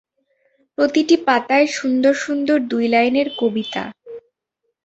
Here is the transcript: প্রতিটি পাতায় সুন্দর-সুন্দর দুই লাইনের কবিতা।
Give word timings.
প্রতিটি 0.77 1.15
পাতায় 1.27 1.67
সুন্দর-সুন্দর 1.77 2.57
দুই 2.71 2.85
লাইনের 2.87 3.27
কবিতা। 3.39 3.83